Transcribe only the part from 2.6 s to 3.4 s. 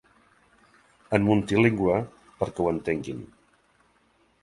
ho entenguin.